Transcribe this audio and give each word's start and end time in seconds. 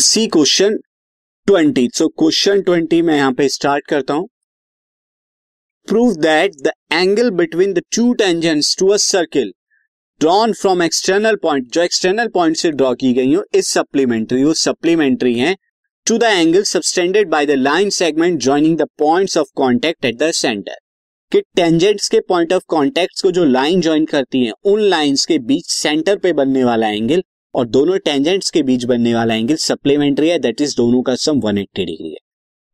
See 0.00 0.26
question 0.26 0.76
twenty 1.46 1.88
so 1.94 2.06
question 2.08 2.60
twenty 2.62 3.00
मैं 3.02 3.16
यहाँ 3.16 3.32
पे 3.32 3.48
स्टार्ट 3.48 3.86
करता 3.86 4.14
हूँ। 4.14 4.28
Prove 5.88 6.14
that 6.16 6.52
the 6.64 6.70
angle 6.92 7.30
between 7.30 7.72
the 7.72 7.82
two 7.96 8.12
tangents 8.14 8.76
to 8.78 8.88
a 8.88 8.96
circle 8.96 9.52
drawn 10.20 10.52
from 10.52 10.82
external 10.82 11.36
point 11.42 11.72
जो 11.74 11.82
external 11.82 12.28
point 12.34 12.56
से 12.56 12.70
draw 12.70 12.94
की 12.94 13.12
गई 13.12 13.34
हो 13.34 13.44
इस 13.54 13.68
सप्लीमेंट्री 13.68 14.44
वो 14.44 14.54
सप्लीमेंट्री 14.54 15.34
है 15.38 15.56
to 16.06 16.18
the 16.18 16.22
angle 16.22 16.62
subtended 16.62 17.28
by 17.30 17.46
the 17.46 17.50
line 17.50 17.90
segment 17.90 18.40
joining 18.40 18.78
the 18.78 18.86
points 18.98 19.36
of 19.38 19.48
contact 19.56 20.04
at 20.04 20.16
the 20.18 20.30
centre 20.32 20.76
कि 21.32 21.40
tangents 21.56 22.08
के 22.08 22.20
पॉइंट 22.28 22.52
ऑफ़ 22.52 22.62
कॉन्टेक्ट 22.68 23.22
को 23.22 23.30
जो 23.30 23.44
लाइन 23.44 23.80
ज्वाइन 23.80 24.04
करती 24.06 24.44
है, 24.44 24.52
उन 24.64 24.80
लाइंस 24.80 25.26
के 25.26 25.38
बीच 25.40 25.70
सेंटर 25.72 26.18
पे 26.18 26.32
बनने 26.32 26.64
वाला 26.64 26.88
एंगल 26.88 27.22
और 27.54 27.66
दोनों 27.68 27.98
टेंजेंट्स 27.98 28.50
के 28.50 28.62
बीच 28.62 28.84
बनने 28.84 29.14
वाला 29.14 29.34
एंगल 29.34 29.56
सप्लीमेंट्री 29.58 30.28
है 30.28 30.38
दैट 30.38 30.60
इज़ 30.60 30.76
दोनों 30.76 31.02
का 31.02 31.14
सम 31.16 31.40
180 31.40 31.84
डिग्री 31.86 32.10
है। 32.10 32.16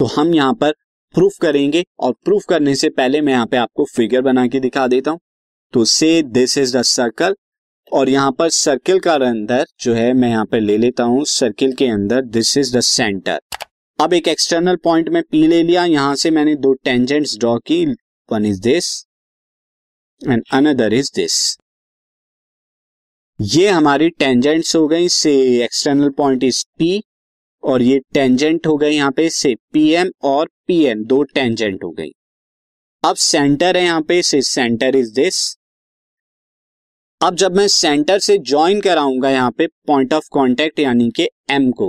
तो 0.00 0.04
हम 0.06 0.34
यहाँ 0.34 0.54
पर 0.54 0.72
प्रूफ 1.14 1.36
करेंगे 1.42 1.84
और 2.00 2.12
प्रूफ 2.24 2.44
करने 2.48 2.74
से 2.74 2.88
पहले 2.90 3.20
मैं 3.20 3.32
यहाँ 3.32 3.46
पे 3.46 3.56
आपको 3.56 3.84
फिगर 3.94 4.22
बना 4.22 4.46
के 4.46 4.60
दिखा 4.60 4.86
देता 4.86 5.10
हूँ। 5.10 5.20
तो 5.74 5.84
से 5.86 6.22
दिस 6.24 6.58
इज़ 6.58 6.76
द 6.76 6.82
सर्कल 6.84 7.34
और 7.92 8.08
यहाँ 8.08 8.32
पर 8.32 8.48
सर्किल 8.50 8.98
का 9.00 9.14
अंदर 9.14 9.64
जो 9.80 9.94
है 9.94 10.12
मैं 10.12 10.28
यहाँ 10.28 10.44
पर 10.44 10.60
ले 10.60 10.76
लेता 10.76 11.04
हूँ 11.04 11.24
सर्किल 11.26 11.72
के 11.72 11.88
अंदर 11.88 12.22
दिस 12.22 12.56
इज़ 12.58 12.76
द 12.76 12.80
सेंटर 12.82 13.40
अब 13.98 14.12
एक 14.12 14.28
एक्सटर्नल 14.28 14.76
पॉइंट 14.76 15.08
में 15.08 15.22
पी 15.22 15.46
ले 15.46 15.62
लिया, 15.62 15.84
यहाँ 15.84 16.14
से 16.14 16.30
मैंने 16.30 16.54
दो 16.56 16.72
टेंजेंट्स 16.74 17.36
ड्रॉ 17.38 17.56
की 17.58 17.84
one 18.28 18.46
is 18.46 18.60
this 18.62 18.88
and 20.22 20.42
another 20.52 20.94
is 20.94 21.10
this 21.14 21.56
ये 23.38 23.68
हमारी 23.68 24.08
टेंजेंट्स 24.10 24.74
हो 24.76 24.86
गई 24.88 25.08
से 25.08 25.32
एक्सटर्नल 25.64 26.10
पॉइंट 26.10 26.42
इज़ 26.44 26.62
पी 26.78 27.02
और 27.62 27.82
ये 27.82 27.98
टेंजेंट 28.14 28.66
हो 28.66 28.76
गई 28.76 28.90
यहाँ 28.90 29.10
पे 29.12 29.28
से 29.30 29.54
पी 29.72 29.88
एम 29.94 30.10
और 30.24 30.48
पी 30.66 30.78
एन 30.84 31.02
दो 31.04 31.22
टेंजेंट 31.24 31.82
हो 31.84 31.90
गई। 31.90 32.08
अब 33.02 33.16
सेंटर 33.16 33.76
है 33.76 33.82
यहाँ 33.84 34.00
पे 34.02 34.20
से 34.22 34.40
सेंटर 34.42 34.96
इज़ 34.96 35.12
दिस 35.14 35.40
अब 37.20 37.34
जब 37.34 37.56
मैं 37.56 37.66
सेंटर 37.68 38.18
से 38.18 38.36
ज्वाइन 38.40 38.80
कराऊँगा 38.80 39.30
यहाँ 39.30 39.50
पे 39.50 39.66
पॉइंट 39.86 40.14
ऑफ़ 40.14 40.28
कांटेक्ट 40.34 40.78
यानी 40.80 41.10
कि 41.16 41.28
एम 41.50 41.70
को। 41.72 41.88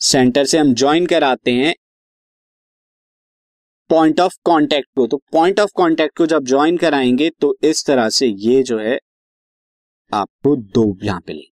सेंटर 0.00 0.44
से 0.44 0.58
हम 0.58 0.72
ज्वाइन 0.74 1.06
कराते 1.06 1.52
हैं 1.52 1.74
पॉइंट 3.90 4.20
ऑफ़ 4.20 4.34
कांटेक्ट 4.46 4.88
को। 4.96 5.06
तो 5.06 5.16
पॉइंट 5.32 5.60
ऑफ़ 5.60 5.70
कांटेक्ट 5.76 6.16
को 6.18 6.26
जब 6.26 6.44
ज्वाइन 6.46 6.76
कराएँगे 6.76 7.30
तो 7.40 7.54
इस 7.62 7.84
तरह 7.86 8.08
से 8.10 8.26
ये 8.26 8.62
जो 8.62 8.78
है 8.78 8.98
आपको 10.14 10.56
दो 10.56 10.98
यहाँ 11.02 11.20
पे 11.20 11.32
ले। 11.32 11.50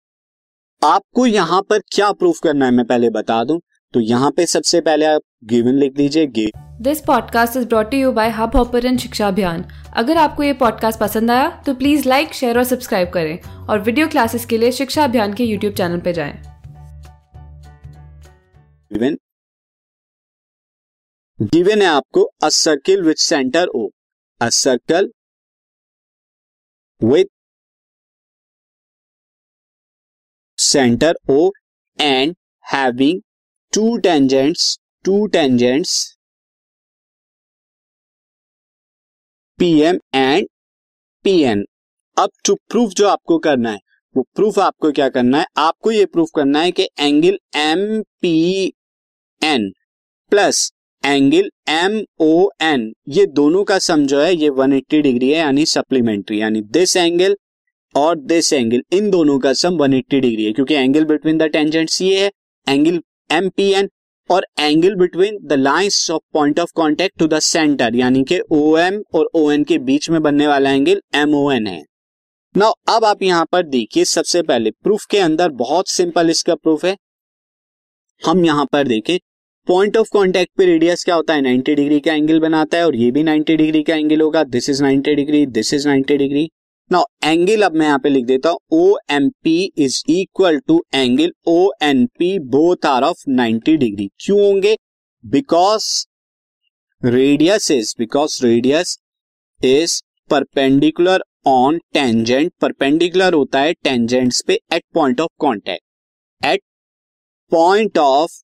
आपको 0.82 1.26
यहाँ 1.26 1.62
पर 1.62 1.78
क्या 1.78 2.12
प्रूफ 2.12 2.38
करना 2.42 2.64
है 2.64 2.70
मैं 2.70 2.86
पहले 2.86 3.10
बता 3.10 3.44
दूँ? 3.44 3.60
तो 3.94 4.00
यहाँ 4.00 4.30
पे 4.30 4.46
सबसे 4.46 4.80
पहले 4.80 5.06
आप 5.06 5.20
गिवन 5.44 5.74
लिख 5.74 5.92
दीजिए 5.92 6.50
this 6.80 7.00
podcast 7.00 7.56
is 7.56 7.66
brought 7.66 7.94
you 7.94 8.12
by 8.12 8.30
Hubhopper 8.56 8.96
Shiksha 8.96 9.28
Abhiyan 9.28 9.64
अगर 9.96 10.16
आपको 10.16 10.42
ये 10.42 10.52
पॉडकास्ट 10.52 11.00
पसंद 11.00 11.30
आया 11.30 11.62
तो 11.66 11.74
प्लीज़ 11.74 12.08
लाइक 12.08 12.34
शेयर 12.34 12.58
और 12.58 12.64
सब्सक्राइब 12.64 13.10
करें 13.10 13.66
और 13.66 13.80
वीडियो 13.80 14.08
क्लासेस 14.08 14.46
के 14.46 14.58
लिए 14.58 14.72
शिक्षा 14.72 15.04
अभियान 15.04 15.34
के 15.34 15.44
यूट्यूब 15.44 15.74
चैनल 15.74 16.00
पर 16.00 16.12
जाएँ। 16.12 16.42
गिवन 18.92 19.18
गिवन 21.42 21.82
है 21.82 21.88
आपको 21.88 22.22
a 22.22 22.48
circle 22.48 23.02
with 23.02 23.14
centre 23.14 23.66
O 23.66 23.88
a 24.40 24.48
circle 24.48 25.10
with 27.02 27.24
centre 30.74 31.14
O 31.30 31.50
and 31.98 32.34
having 32.64 33.20
two 33.72 33.96
tangents 33.98 34.76
two 35.04 35.26
tangents 35.32 35.94
PM 39.58 39.98
and 40.14 40.46
PN 41.24 41.64
अब 42.16 42.30
टू 42.46 42.54
प्रूफ 42.70 42.90
जो 42.92 43.06
आपको 43.08 43.38
करना 43.38 43.70
है, 43.70 43.78
वो 44.14 44.22
प्रूफ 44.36 44.58
आपको 44.58 44.90
क्या 44.92 45.08
करना 45.08 45.38
है? 45.38 45.46
आपको 45.56 45.90
ये 45.90 46.04
प्रूफ 46.06 46.28
करना 46.36 46.60
है 46.60 46.70
कि 46.72 46.88
angle 47.00 47.38
M 47.56 48.02
P 48.22 48.72
N 49.42 49.70
plus 50.32 50.70
angle 51.02 51.50
M 51.68 52.00
O 52.20 52.48
N 52.62 52.92
ये 53.08 53.26
दोनों 53.26 53.64
का 53.64 53.78
सम 53.78 54.06
जो 54.06 54.20
है, 54.20 54.34
ये 54.34 54.50
180 54.50 55.00
डिग्री 55.02 55.30
है, 55.30 55.38
यानी 55.38 55.66
सप्लीमेंट्री 55.66 56.40
यानी 56.40 56.60
दिस 56.72 56.96
एंगल 56.96 57.36
और 57.94 58.16
दिस 58.18 58.52
एंगल 58.52 58.82
इन 58.92 59.10
दोनों 59.10 59.38
का 59.38 59.52
सम 59.54 59.76
180 59.78 60.20
डिग्री 60.20 60.44
है, 60.44 60.52
क्योंकि 60.52 60.74
एंगल 60.74 61.04
बिटवीन 61.04 61.38
द 61.38 61.48
टेंजेंट्स 61.48 62.00
ये 62.02 62.22
है 62.22 62.30
एंगल 62.66 63.00
एम 63.30 63.48
पी 63.48 63.70
एन 63.72 63.88
और 64.30 64.46
angle 64.60 64.94
between 64.94 65.38
the 65.46 65.52
lines 65.52 66.10
of 66.10 66.22
point 66.32 66.60
of 66.60 66.70
contact 66.76 67.18
to 67.18 67.26
the 67.26 67.38
centre 67.40 67.96
यानी 67.96 68.22
कि 68.24 68.38
ओ 68.52 68.76
एम 68.78 69.02
और 69.14 69.28
ओ 69.34 69.50
एन 69.50 69.64
के 69.64 69.78
बीच 69.80 70.08
में 70.10 70.22
बनने 70.22 70.46
वाला 70.46 70.70
एंगल 70.70 71.00
एम 71.14 71.34
ओ 71.34 71.50
एन 71.52 71.66
है। 71.66 71.82
नाउ 72.54 72.72
अब 72.88 73.04
आप 73.04 73.22
यहाँ 73.22 73.46
पर 73.52 73.62
देखिए, 73.64 74.04
सबसे 74.04 74.42
पहले 74.42 74.70
प्रूफ 74.72 75.04
के 75.10 75.18
अंदर 75.18 75.48
बहुत 75.52 75.88
सिंपल 75.88 76.30
इसका 76.30 76.54
प्रूफ 76.54 76.84
है। 76.84 76.96
हम 78.22 78.44
यहाँ 78.44 78.64
पर 78.72 78.86
देखें 78.88 79.18
पॉइंट 79.68 79.96
ऑफ़ 79.96 80.08
कांटेक्ट 80.12 80.50
पे 80.58 80.64
रेडियस 80.66 81.04
क्या 81.04 81.14
होता 81.14 81.34
है? 81.34 81.40
90 81.42 81.74
डिग्री 81.76 82.00
का 82.00 82.14
एंगल 82.14 82.40
बनाता 82.40 82.78
है 82.78 82.86
और 82.86 82.96
ये 82.96 83.10
भी 83.10 83.22
90 83.24 83.56
डिग्री 83.56 83.82
का 83.82 83.94
एंगल 83.94 84.20
होगा। 84.20 84.42
This 84.46 84.68
is 84.70 84.82
90 84.84 85.14
degree 85.16 85.44
this 85.48 85.72
is 85.74 85.88
90 85.88 86.16
degree 86.18 86.48
now 86.90 87.04
angle 87.24 87.62
अब 87.62 87.74
मैं 87.74 87.86
यहाँ 87.86 87.98
पे 87.98 88.08
लिख 88.08 88.24
देता 88.26 88.48
हूँ। 88.48 88.58
O 88.72 88.96
M 89.10 89.28
P 89.44 89.54
is 89.78 90.02
equal 90.10 90.58
to 90.58 90.82
angle 90.94 91.32
O 91.48 91.70
N 91.82 92.04
P 92.18 92.38
both 92.48 92.86
are 92.86 93.02
of 93.02 93.22
90 93.30 93.76
degree 93.76 94.08
क्यों 94.20 94.40
होंगे? 94.40 94.76
Because 95.24 95.86
radius 97.02 97.70
is 97.70 97.94
because 97.98 98.38
radius 98.46 98.96
is 99.60 100.00
perpendicular 100.30 101.24
on 101.46 101.78
tangent 101.94 102.52
perpendicular 102.60 103.34
होता 103.34 103.60
है 103.60 103.72
टेंजेंट्स 103.74 104.42
पे 104.46 104.58
at 104.72 104.84
point 104.94 105.20
of 105.20 105.30
contact 105.38 106.46
at 106.46 106.60
point 107.52 107.98
of 107.98 108.38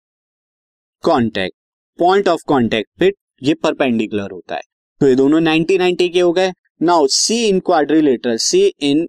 contact 1.04 1.56
point 1.98 2.28
of 2.28 2.42
contact 2.46 2.90
पे 3.00 3.12
ये 3.42 3.54
perpendicular 3.62 4.30
होता 4.30 4.54
है। 4.54 4.62
तो 5.00 5.08
ये 5.08 5.14
दोनों 5.14 5.40
90 5.40 5.78
90 5.78 6.08
के 6.12 6.20
हो 6.20 6.32
गए। 6.32 6.50
Now 6.80 7.06
see 7.06 7.36
in 7.46 7.58
quadrilateral 7.60 8.36
see 8.36 8.60
in 8.80 9.04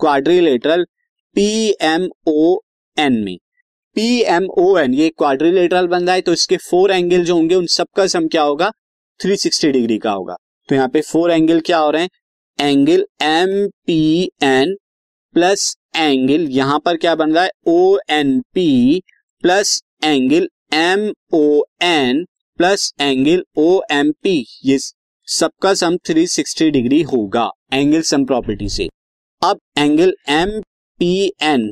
quadrilateral 0.00 0.84
P 1.36 1.46
M 1.82 2.08
O 2.28 2.58
N 2.96 3.12
में। 3.24 3.36
पी 3.96 4.06
एम 4.22 4.46
ओ 4.58 4.76
एन 4.78 4.94
ये 4.94 5.08
क्वाड्रिलेटरल 5.08 5.86
बन 5.86 6.04
रहा 6.04 6.14
है 6.14 6.20
तो 6.20 6.32
इसके 6.32 6.56
फोर 6.56 6.92
एंगल 6.92 7.24
जो 7.24 7.34
होंगे, 7.34 7.54
उन 7.54 7.66
सबका 7.66 8.06
सम 8.06 8.28
क्या 8.28 8.42
होगा? 8.42 8.70
360 9.20 9.72
डिग्री 9.72 9.98
का 9.98 10.12
होगा। 10.12 10.36
तो 10.68 10.74
यहाँ 10.74 10.88
पे 10.88 11.00
फोर 11.00 11.30
एंगल 11.30 11.60
क्या 11.60 11.78
हो 11.78 11.90
रहे 11.90 12.02
हैं? 12.02 12.10
Angle 12.58 13.04
M 13.22 13.68
P 13.86 14.30
N 14.42 14.74
plus 15.34 15.76
angle 15.96 16.46
यहाँ 16.50 16.78
पर 16.78 16.96
क्या 16.96 17.14
बन 17.14 17.32
रहा 17.32 17.44
है? 17.44 17.50
O 17.66 17.98
N 18.10 18.40
P 18.54 19.02
plus 19.42 19.80
angle 20.04 20.48
M 20.74 21.12
O 21.34 21.62
N 21.82 22.24
plus 22.58 22.92
angle 23.00 23.44
O 23.58 23.80
M 23.90 24.12
P 24.22 24.44
ये 24.64 24.78
सबका 25.28 25.72
सम 25.74 25.96
360 26.08 26.70
डिग्री 26.70 27.00
होगा 27.02 27.50
एंगल 27.72 28.00
सम 28.02 28.24
प्रॉपर्टी 28.24 28.68
से। 28.68 28.88
अब 29.42 29.58
angle 29.78 30.14
M 30.30 30.50
P 31.00 31.12
N 31.42 31.62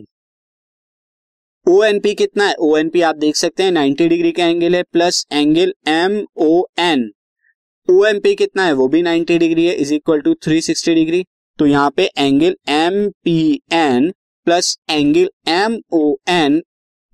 O 1.66 1.83
N 1.84 1.99
P 2.00 2.15
कितना 2.15 2.47
है? 2.47 2.55
ओ 2.55 2.77
एन 2.77 2.89
पी 2.89 3.00
आप 3.00 3.16
देख 3.16 3.37
सकते 3.37 3.62
हैं 3.62 3.72
90 3.72 4.09
डिग्री 4.09 4.33
का 4.33 4.47
एंगल 4.47 4.75
है 4.77 4.83
plus 4.93 5.25
angle 5.33 5.72
M 5.89 6.19
O 6.39 6.65
N 6.78 7.10
O 7.89 8.05
M 8.05 8.21
P 8.21 8.34
कितना 8.34 8.65
है? 8.65 8.72
वो 8.72 8.89
भी 8.89 9.03
90 9.03 9.39
डिग्री 9.39 9.66
है 9.66 9.75
इज़ 9.75 9.94
इक्वल 9.94 10.21
टू 10.21 10.34
360 10.47 10.95
डिग्री 10.95 11.25
तो 11.59 11.66
यहाँ 11.66 11.91
पे 11.91 12.10
angle 12.19 12.57
M 12.69 13.09
P 13.25 13.39
N 13.72 14.10
plus 14.47 14.77
angle 14.91 15.28
M 15.48 15.78
O 15.92 16.15
N 16.28 16.63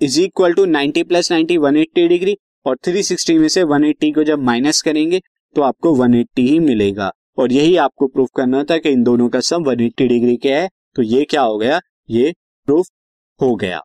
is 0.00 0.20
equal 0.20 0.52
to 0.52 0.66
90 0.66 1.06
plus 1.08 1.32
90 1.32 1.58
180 1.58 2.08
degree 2.08 2.37
और 2.66 2.76
360 2.88 3.38
में 3.38 3.49
से 3.49 3.62
180 3.62 4.14
को 4.14 4.25
जब 4.25 4.43
माइनस 4.43 4.82
करेंगे 4.82 5.20
तो 5.56 5.62
आपको 5.62 5.94
180 5.94 6.43
ही 6.43 6.58
मिलेगा। 6.58 7.12
और 7.38 7.53
यही 7.53 7.76
आपको 7.76 8.06
प्रूफ 8.06 8.29
करना 8.37 8.64
था 8.64 8.79
कि 8.79 8.88
इन 8.88 9.03
दोनों 9.03 9.29
का 9.29 9.41
सम 9.41 9.64
180 9.64 10.06
डिग्री 10.08 10.37
के 10.37 10.53
है। 10.53 10.69
तो 10.97 11.03
ये 11.03 11.25
क्या 11.25 11.43
हो 11.43 11.58
गया? 11.58 11.81
ये 12.11 12.35
प्रूफ 12.67 12.87
हो 13.41 13.56
गया। 13.56 13.81